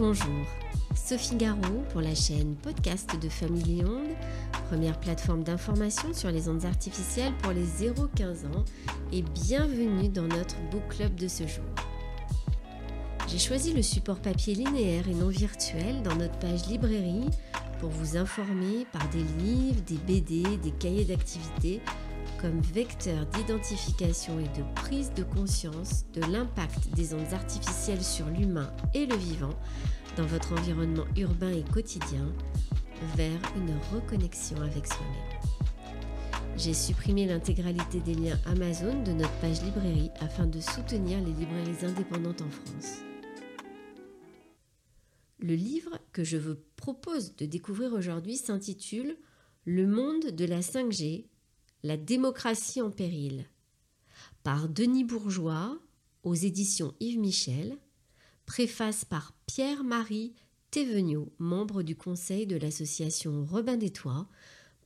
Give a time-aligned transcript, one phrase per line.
[0.00, 0.46] Bonjour,
[0.96, 4.16] Sophie Garot pour la chaîne podcast de Family Onde,
[4.70, 8.64] première plateforme d'information sur les ondes artificielles pour les 0-15 ans
[9.12, 11.66] et bienvenue dans notre book club de ce jour.
[13.28, 17.28] J'ai choisi le support papier linéaire et non virtuel dans notre page librairie
[17.78, 21.82] pour vous informer par des livres, des BD, des cahiers d'activités
[22.40, 28.72] comme vecteur d'identification et de prise de conscience de l'impact des ondes artificielles sur l'humain
[28.94, 29.54] et le vivant
[30.16, 32.32] dans votre environnement urbain et quotidien
[33.16, 35.66] vers une reconnexion avec soi-même.
[36.56, 41.84] J'ai supprimé l'intégralité des liens Amazon de notre page librairie afin de soutenir les librairies
[41.84, 43.00] indépendantes en France.
[45.40, 49.16] Le livre que je vous propose de découvrir aujourd'hui s'intitule
[49.64, 51.26] Le monde de la 5G
[51.82, 53.46] la démocratie en péril
[54.42, 55.78] par Denis Bourgeois
[56.22, 57.78] aux éditions Yves Michel,
[58.46, 60.34] préface par Pierre-Marie
[60.70, 64.28] Théveniot, membre du conseil de l'association Robin des Toits,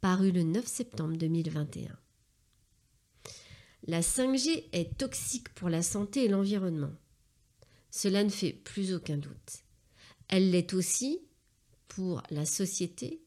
[0.00, 1.96] paru le 9 septembre 2021.
[3.86, 6.92] La 5G est toxique pour la santé et l'environnement.
[7.90, 9.62] Cela ne fait plus aucun doute.
[10.28, 11.20] Elle l'est aussi
[11.88, 13.23] pour la société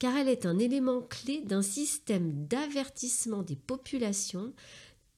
[0.00, 4.54] car elle est un élément clé d'un système d'avertissement des populations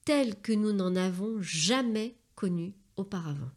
[0.03, 3.49] tel que nous n'en avons jamais connu auparavant.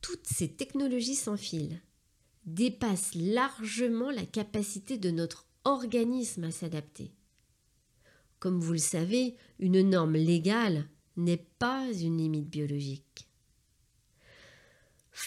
[0.00, 1.80] Toutes ces technologies sans fil
[2.46, 7.12] dépassent largement la capacité de notre organisme à s'adapter.
[8.40, 13.29] Comme vous le savez, une norme légale n'est pas une limite biologique.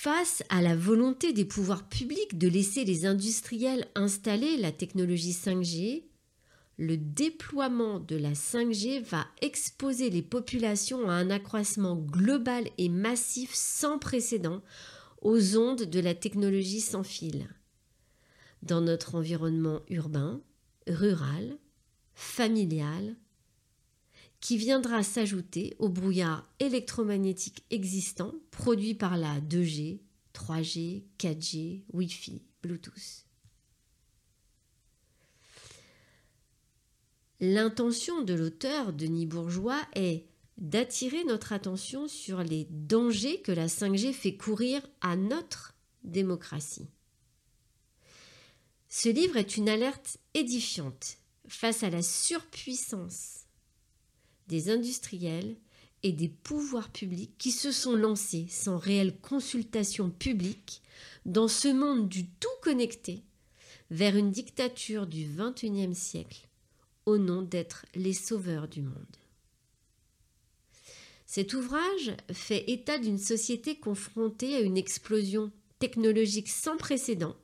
[0.04, 6.04] Face à la volonté des pouvoirs publics de laisser les industriels installer la technologie 5G,
[6.78, 13.52] le déploiement de la 5G va exposer les populations à un accroissement global et massif
[13.54, 14.62] sans précédent
[15.22, 17.48] aux ondes de la technologie sans fil.
[18.62, 20.42] Dans notre environnement urbain,
[20.86, 21.58] rural,
[22.14, 23.16] familial,
[24.44, 30.02] qui viendra s'ajouter au brouillard électromagnétique existant produit par la 2G,
[30.36, 33.26] 3G, 4G, Wi-Fi, Bluetooth.
[37.40, 40.26] L'intention de l'auteur Denis Bourgeois est
[40.58, 46.90] d'attirer notre attention sur les dangers que la 5G fait courir à notre démocratie.
[48.90, 53.43] Ce livre est une alerte édifiante face à la surpuissance
[54.54, 55.56] des industriels
[56.04, 60.84] et des pouvoirs publics qui se sont lancés sans réelle consultation publique
[61.26, 63.24] dans ce monde du tout connecté
[63.90, 66.48] vers une dictature du XXIe siècle
[67.08, 69.18] au nom d'être les sauveurs du monde.
[71.26, 77.36] Cet ouvrage fait état d'une société confrontée à une explosion technologique sans précédent,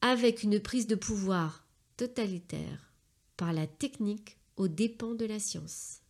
[0.00, 1.66] avec une prise de pouvoir
[1.96, 2.92] totalitaire
[3.36, 6.01] par la technique aux dépens de la science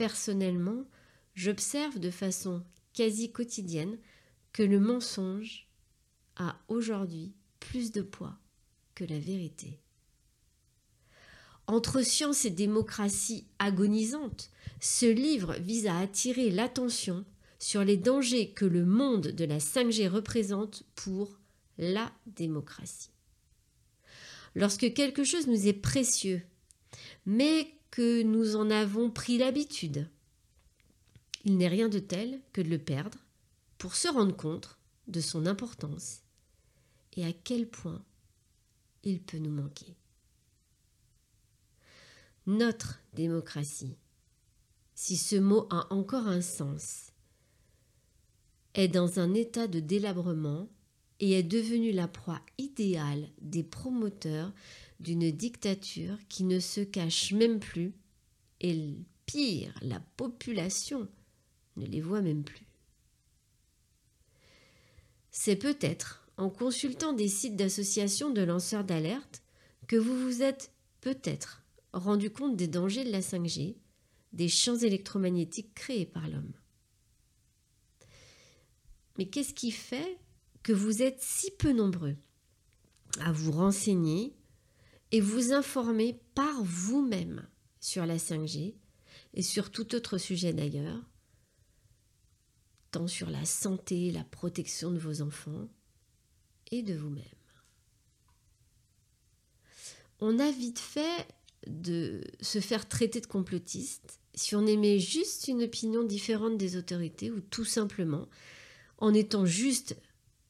[0.00, 0.86] personnellement,
[1.34, 3.98] j'observe de façon quasi quotidienne
[4.54, 5.68] que le mensonge
[6.36, 8.38] a aujourd'hui plus de poids
[8.94, 9.78] que la vérité.
[11.66, 14.50] Entre science et démocratie agonisante,
[14.80, 17.26] ce livre vise à attirer l'attention
[17.58, 21.38] sur les dangers que le monde de la 5G représente pour
[21.76, 23.10] la démocratie.
[24.54, 26.40] Lorsque quelque chose nous est précieux,
[27.26, 30.08] mais que nous en avons pris l'habitude.
[31.44, 33.18] Il n'est rien de tel que de le perdre
[33.78, 34.78] pour se rendre compte
[35.08, 36.22] de son importance
[37.16, 38.02] et à quel point
[39.02, 39.96] il peut nous manquer.
[42.46, 43.96] Notre démocratie,
[44.94, 47.12] si ce mot a encore un sens,
[48.74, 50.68] est dans un état de délabrement
[51.18, 54.52] et est devenue la proie idéale des promoteurs
[55.00, 57.92] d'une dictature qui ne se cache même plus,
[58.60, 58.94] et
[59.26, 61.08] pire, la population
[61.76, 62.66] ne les voit même plus.
[65.30, 69.42] C'est peut-être en consultant des sites d'associations de lanceurs d'alerte
[69.86, 71.62] que vous vous êtes peut-être
[71.92, 73.76] rendu compte des dangers de la 5G,
[74.32, 76.52] des champs électromagnétiques créés par l'homme.
[79.18, 80.18] Mais qu'est-ce qui fait
[80.62, 82.16] que vous êtes si peu nombreux
[83.20, 84.34] à vous renseigner
[85.12, 87.46] et vous informer par vous-même
[87.80, 88.74] sur la 5G
[89.34, 91.02] et sur tout autre sujet d'ailleurs,
[92.90, 95.68] tant sur la santé, la protection de vos enfants
[96.70, 97.24] et de vous-même.
[100.20, 101.26] On a vite fait
[101.66, 107.30] de se faire traiter de complotiste si on émet juste une opinion différente des autorités
[107.30, 108.28] ou tout simplement
[108.98, 109.96] en étant juste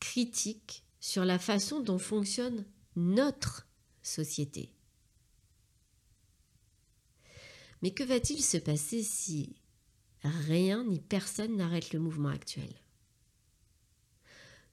[0.00, 2.64] critique sur la façon dont fonctionne
[2.96, 3.66] notre
[4.02, 4.72] société.
[7.82, 9.56] Mais que va-t-il se passer si
[10.22, 12.72] rien ni personne n'arrête le mouvement actuel?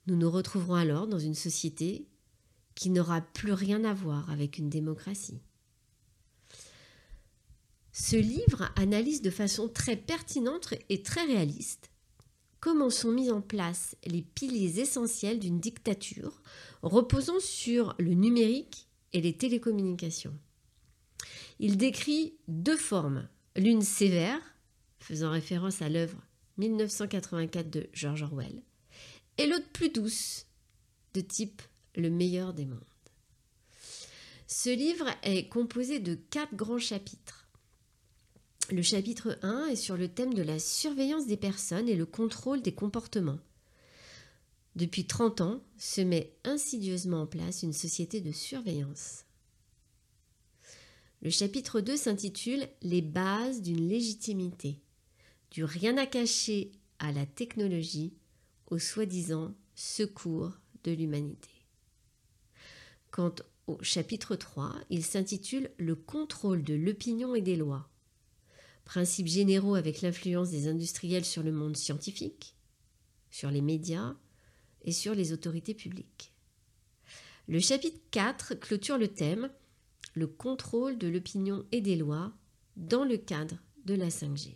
[0.07, 2.07] Nous nous retrouverons alors dans une société
[2.75, 5.41] qui n'aura plus rien à voir avec une démocratie.
[7.91, 11.89] Ce livre analyse de façon très pertinente et très réaliste
[12.59, 16.41] comment sont mis en place les piliers essentiels d'une dictature
[16.81, 18.86] reposant sur le numérique
[19.17, 20.37] et les télécommunications.
[21.59, 24.39] Il décrit deux formes, l'une sévère,
[24.99, 26.21] faisant référence à l'œuvre
[26.57, 28.61] 1984 de George Orwell,
[29.39, 30.45] et l'autre plus douce,
[31.15, 31.63] de type
[31.95, 32.79] Le meilleur des mondes.
[34.45, 37.47] Ce livre est composé de quatre grands chapitres.
[38.69, 42.61] Le chapitre 1 est sur le thème de la surveillance des personnes et le contrôle
[42.61, 43.39] des comportements.
[44.77, 49.25] Depuis 30 ans se met insidieusement en place une société de surveillance.
[51.23, 54.79] Le chapitre 2 s'intitule Les bases d'une légitimité,
[55.49, 58.13] du rien à cacher à la technologie,
[58.67, 60.51] au soi-disant secours
[60.83, 61.49] de l'humanité.
[63.09, 63.33] Quant
[63.65, 67.89] au chapitre 3, il s'intitule Le contrôle de l'opinion et des lois,
[68.85, 72.55] principes généraux avec l'influence des industriels sur le monde scientifique,
[73.31, 74.15] sur les médias
[74.87, 76.33] et sur les autorités publiques.
[77.47, 79.51] Le chapitre 4 clôture le thème
[80.15, 82.33] le contrôle de l'opinion et des lois
[82.75, 84.55] dans le cadre de la 5G.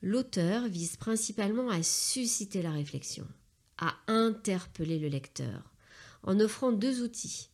[0.00, 3.26] L'auteur vise principalement à susciter la réflexion,
[3.76, 5.72] à interpeller le lecteur,
[6.22, 7.50] en offrant deux outils.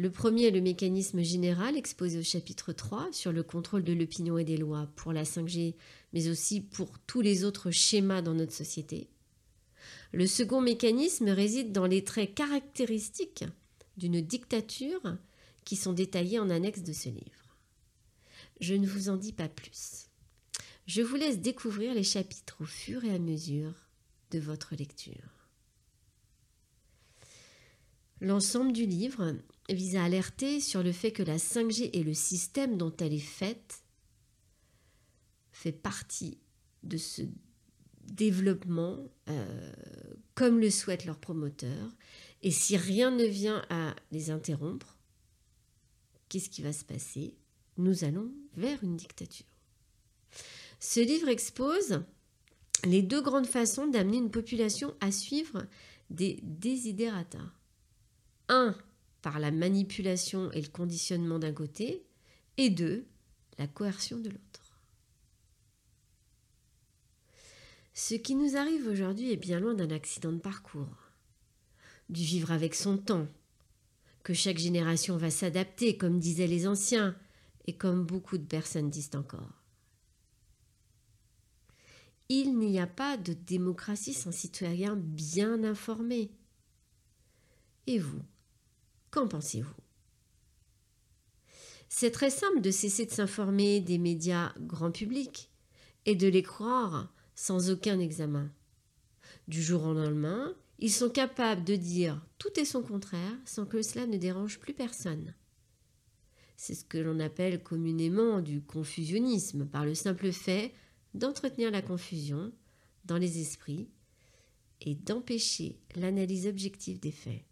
[0.00, 4.38] Le premier est le mécanisme général exposé au chapitre 3 sur le contrôle de l'opinion
[4.38, 5.74] et des lois pour la 5G,
[6.14, 9.10] mais aussi pour tous les autres schémas dans notre société.
[10.12, 13.44] Le second mécanisme réside dans les traits caractéristiques
[13.98, 15.18] d'une dictature
[15.66, 17.58] qui sont détaillés en annexe de ce livre.
[18.58, 20.08] Je ne vous en dis pas plus.
[20.86, 23.74] Je vous laisse découvrir les chapitres au fur et à mesure
[24.30, 25.39] de votre lecture.
[28.20, 29.34] L'ensemble du livre
[29.68, 33.18] vise à alerter sur le fait que la 5G et le système dont elle est
[33.18, 33.82] faite
[35.52, 36.38] fait partie
[36.82, 37.22] de ce
[38.04, 39.72] développement euh,
[40.34, 41.90] comme le souhaitent leurs promoteurs
[42.42, 44.96] et si rien ne vient à les interrompre,
[46.28, 47.34] qu'est-ce qui va se passer?
[47.76, 49.46] Nous allons vers une dictature.
[50.78, 52.02] Ce livre expose
[52.84, 55.66] les deux grandes façons d'amener une population à suivre
[56.08, 57.40] des desiderata.
[58.50, 58.76] Un,
[59.22, 62.04] par la manipulation et le conditionnement d'un côté,
[62.56, 63.06] et deux,
[63.58, 64.76] la coercion de l'autre.
[67.94, 71.10] Ce qui nous arrive aujourd'hui est bien loin d'un accident de parcours
[72.10, 73.28] du vivre avec son temps,
[74.24, 77.16] que chaque génération va s'adapter, comme disaient les anciens,
[77.66, 79.62] et comme beaucoup de personnes disent encore.
[82.28, 86.30] Il n'y a pas de démocratie sans citoyens bien informés.
[87.86, 88.22] Et vous,
[89.10, 89.74] qu'en pensez-vous?
[91.88, 95.50] C'est très simple de cesser de s'informer des médias grand public
[96.06, 98.50] et de les croire sans aucun examen.
[99.48, 103.82] Du jour au lendemain, ils sont capables de dire tout et son contraire sans que
[103.82, 105.34] cela ne dérange plus personne.
[106.56, 110.72] C'est ce que l'on appelle communément du confusionnisme, par le simple fait
[111.14, 112.52] d'entretenir la confusion
[113.04, 113.88] dans les esprits
[114.80, 117.44] et d'empêcher l'analyse objective des faits.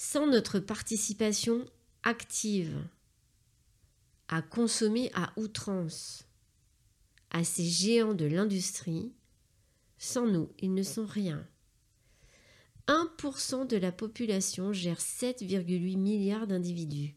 [0.00, 1.64] Sans notre participation
[2.04, 2.86] active
[4.28, 6.24] à consommer à outrance
[7.30, 9.12] à ces géants de l'industrie,
[9.98, 11.44] sans nous, ils ne sont rien.
[12.86, 17.16] 1% de la population gère 7,8 milliards d'individus.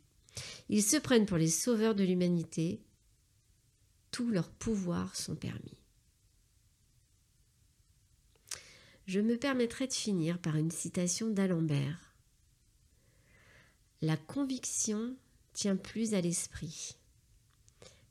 [0.67, 2.81] Ils se prennent pour les sauveurs de l'humanité.
[4.09, 5.77] Tous leurs pouvoirs sont permis.
[9.05, 12.10] Je me permettrai de finir par une citation d'Alembert.
[14.03, 15.15] La conviction
[15.53, 16.97] tient plus à l'esprit.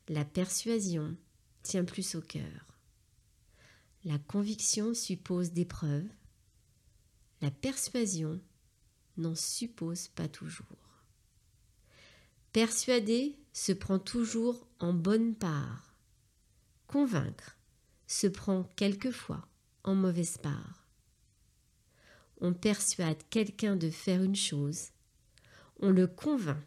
[0.08, 1.16] La persuasion
[1.64, 2.78] tient plus au cœur.
[4.04, 6.08] La conviction suppose des preuves.
[7.40, 8.40] La persuasion
[9.16, 11.04] n'en suppose pas toujours.
[12.52, 15.92] Persuader se prend toujours en bonne part.
[16.86, 17.58] Convaincre
[18.06, 19.44] se prend quelquefois
[19.82, 20.86] en mauvaise part.
[22.40, 24.90] On persuade quelqu'un de faire une chose,
[25.80, 26.58] on le convainc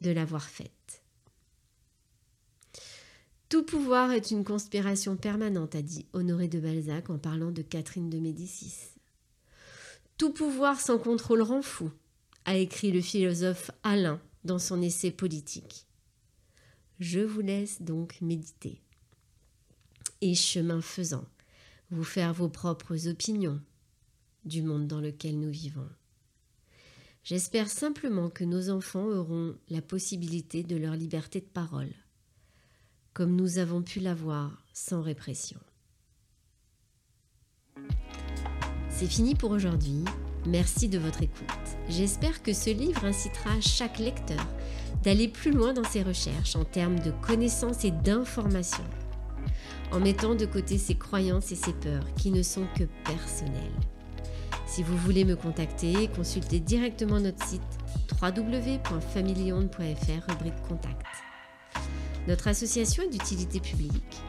[0.00, 1.02] de l'avoir faite.
[3.48, 8.08] Tout pouvoir est une conspiration permanente, a dit Honoré de Balzac en parlant de Catherine
[8.08, 8.76] de Médicis.
[10.18, 11.90] Tout pouvoir sans contrôle rend fou,
[12.44, 15.86] a écrit le philosophe Alain dans son essai politique.
[17.00, 18.80] Je vous laisse donc méditer.
[20.20, 21.24] Et chemin faisant,
[21.90, 23.60] vous faire vos propres opinions
[24.44, 25.88] du monde dans lequel nous vivons.
[27.30, 31.92] J'espère simplement que nos enfants auront la possibilité de leur liberté de parole
[33.12, 35.60] comme nous avons pu l'avoir sans répression.
[38.88, 40.04] C'est fini pour aujourd'hui.
[40.44, 41.46] Merci de votre écoute.
[41.88, 44.44] J'espère que ce livre incitera chaque lecteur
[45.04, 48.90] d'aller plus loin dans ses recherches en termes de connaissances et d'informations,
[49.92, 53.70] en mettant de côté ses croyances et ses peurs qui ne sont que personnelles.
[54.70, 57.60] Si vous voulez me contacter, consultez directement notre site
[58.22, 61.04] www.familionde.fr rubrique contact.
[62.28, 64.22] Notre association est d'utilité publique.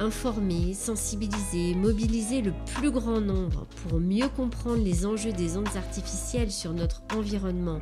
[0.00, 6.50] Informer, sensibiliser, mobiliser le plus grand nombre pour mieux comprendre les enjeux des ondes artificielles
[6.50, 7.78] sur notre environnement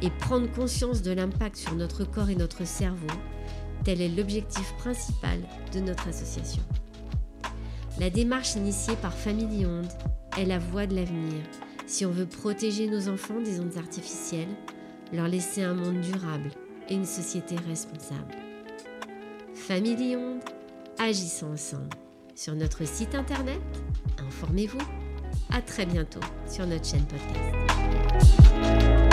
[0.00, 3.06] et prendre conscience de l'impact sur notre corps et notre cerveau,
[3.84, 5.40] tel est l'objectif principal
[5.74, 6.62] de notre association.
[7.98, 9.92] La démarche initiée par Family Onde
[10.38, 11.42] est la voie de l'avenir
[11.90, 14.54] si on veut protéger nos enfants des ondes artificielles,
[15.12, 16.50] leur laisser un monde durable
[16.88, 18.36] et une société responsable.
[19.54, 20.40] Famille Onde,
[20.98, 21.90] agissons ensemble.
[22.36, 23.60] Sur notre site internet,
[24.18, 24.78] informez-vous.
[25.52, 29.09] À très bientôt sur notre chaîne podcast.